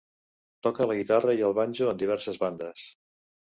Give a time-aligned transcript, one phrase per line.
[0.67, 2.91] Toca la guitarra i el banjo en diverses bandes.